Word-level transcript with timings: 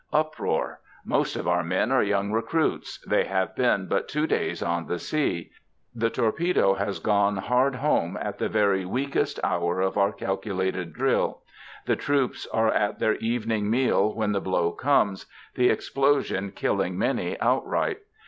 Uproar! 0.11 0.79
Most 1.05 1.35
of 1.35 1.47
our 1.47 1.63
men 1.63 1.91
are 1.91 2.01
young 2.01 2.31
recruits: 2.31 2.97
they 3.05 3.25
have 3.25 3.55
been 3.55 3.85
but 3.85 4.07
two 4.07 4.25
days 4.25 4.63
on 4.63 4.87
the 4.87 4.97
sea. 4.97 5.51
The 5.93 6.09
torpedo 6.09 6.73
has 6.73 6.97
gone 6.97 7.37
hard 7.37 7.75
home 7.75 8.17
at 8.19 8.39
the 8.39 8.49
very 8.49 8.83
weakest 8.83 9.39
hour 9.43 9.79
of 9.79 9.99
our 9.99 10.11
calculated 10.11 10.91
drill. 10.93 11.41
The 11.85 11.95
troops 11.97 12.47
are 12.51 12.71
at 12.73 12.97
their 12.97 13.13
evening 13.17 13.69
meal 13.69 14.11
when 14.15 14.31
the 14.31 14.41
blow 14.41 14.71
comes, 14.71 15.27
the 15.53 15.69
explosion 15.69 16.51
killing 16.51 16.97
many 16.97 17.39
outright. 17.39 17.99